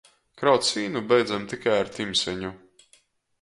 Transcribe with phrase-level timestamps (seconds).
[0.41, 2.51] Kraut sīnu beidzam tik ar timseņu.